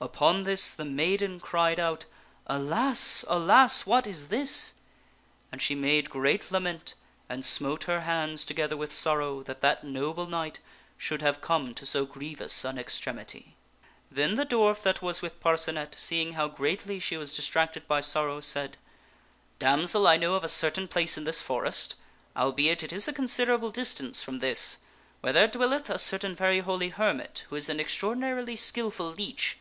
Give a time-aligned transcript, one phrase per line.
[0.00, 2.04] Upon this the maiden cried out,
[2.46, 3.24] "Alas!
[3.26, 3.86] alas!
[3.86, 4.74] what is this!"
[5.52, 6.94] and she made great lament
[7.28, 10.58] and smote her hands together with sorrow that that noble knight
[10.98, 13.56] should have come to so grievous an extremity.
[14.10, 18.40] Then the dwarf that was with Parcenet, seeing how greatly she was distracted by sorrow,
[18.40, 18.76] said,"
[19.58, 21.94] Damsel, I know of a certain place in this forest
[22.36, 24.78] (albeit it is a considerable distance from this)
[25.20, 29.58] where there dwell eth a certain very holy hermit who is an extraordinarily skilful leech.